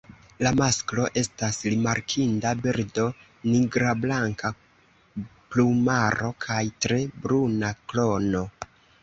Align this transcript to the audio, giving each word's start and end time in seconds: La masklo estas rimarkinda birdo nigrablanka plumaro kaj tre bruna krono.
La 0.45 0.51
masklo 0.59 1.03
estas 1.21 1.59
rimarkinda 1.73 2.53
birdo 2.63 3.05
nigrablanka 3.51 4.51
plumaro 5.19 6.33
kaj 6.49 6.61
tre 6.87 7.01
bruna 7.27 7.73
krono. 7.93 8.45